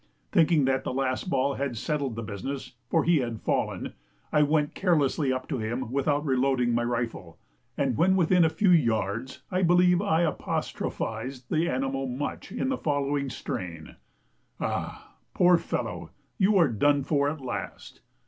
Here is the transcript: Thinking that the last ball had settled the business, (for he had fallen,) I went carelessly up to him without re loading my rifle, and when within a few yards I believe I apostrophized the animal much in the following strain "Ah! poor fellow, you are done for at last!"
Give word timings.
Thinking 0.31 0.65
that 0.65 0.83
the 0.83 0.95
last 0.95 1.29
ball 1.29 1.53
had 1.53 1.77
settled 1.77 2.15
the 2.15 2.23
business, 2.23 2.73
(for 2.89 3.03
he 3.03 3.17
had 3.19 3.39
fallen,) 3.39 3.93
I 4.33 4.41
went 4.41 4.73
carelessly 4.73 5.31
up 5.31 5.47
to 5.49 5.59
him 5.59 5.91
without 5.91 6.25
re 6.25 6.35
loading 6.35 6.73
my 6.73 6.83
rifle, 6.83 7.37
and 7.77 7.95
when 7.95 8.15
within 8.15 8.43
a 8.43 8.49
few 8.49 8.71
yards 8.71 9.43
I 9.51 9.61
believe 9.61 10.01
I 10.01 10.23
apostrophized 10.23 11.51
the 11.51 11.69
animal 11.69 12.07
much 12.07 12.51
in 12.51 12.69
the 12.69 12.79
following 12.79 13.29
strain 13.29 13.97
"Ah! 14.59 15.13
poor 15.35 15.59
fellow, 15.59 16.09
you 16.39 16.57
are 16.57 16.67
done 16.67 17.03
for 17.03 17.29
at 17.29 17.39
last!" 17.39 18.01